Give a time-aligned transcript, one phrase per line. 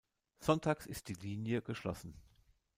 [0.39, 2.15] Sonntags ist die Linie geschlossen.